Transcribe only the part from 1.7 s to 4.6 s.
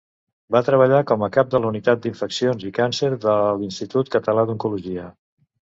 Unitat d'Infeccions i Càncer de l'Institut Català